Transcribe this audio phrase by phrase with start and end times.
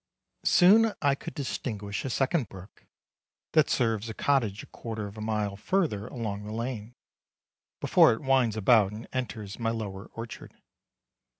[0.45, 2.87] Soon I could distinguish a second brook,
[3.51, 6.95] that serves a cottage a quarter of a mile further along the lane,
[7.79, 10.55] before it winds about and enters my lower orchard.